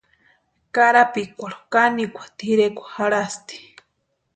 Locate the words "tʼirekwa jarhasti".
2.37-3.57